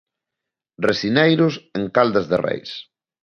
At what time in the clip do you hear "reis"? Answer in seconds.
2.45-2.73